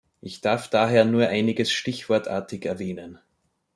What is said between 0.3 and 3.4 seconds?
darf daher nur einiges stichwortartig erwähnen.